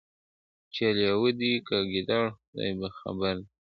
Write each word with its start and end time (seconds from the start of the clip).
چي 0.73 0.85
لېوه 0.97 1.31
دی 1.39 1.51
که 1.67 1.77
ګیدړ 1.91 2.23
خدای 2.37 2.71
په 2.79 2.87
خبر 2.99 3.35
دی!. 3.43 3.49